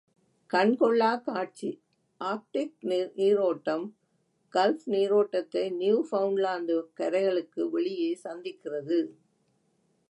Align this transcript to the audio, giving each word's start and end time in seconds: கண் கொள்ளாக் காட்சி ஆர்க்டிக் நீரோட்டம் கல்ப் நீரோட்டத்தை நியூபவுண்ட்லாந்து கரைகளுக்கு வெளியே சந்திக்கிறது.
கண் 0.47 0.75
கொள்ளாக் 0.75 1.25
காட்சி 1.25 1.81
ஆர்க்டிக் 2.19 3.11
நீரோட்டம் 3.15 3.95
கல்ப் 4.53 4.81
நீரோட்டத்தை 4.85 5.71
நியூபவுண்ட்லாந்து 5.79 6.83
கரைகளுக்கு 6.99 7.69
வெளியே 7.69 8.19
சந்திக்கிறது. 8.23 8.99